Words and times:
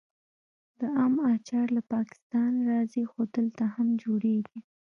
د 0.79 0.81
ام 1.03 1.13
اچار 1.33 1.67
له 1.77 1.81
پاکستان 1.93 2.51
راځي 2.71 3.03
خو 3.11 3.19
دلته 3.35 3.63
هم 3.75 3.87
جوړیږي. 4.03 4.59